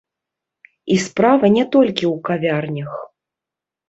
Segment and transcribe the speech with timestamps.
[0.95, 2.91] І справа не толькі ў кавярнях.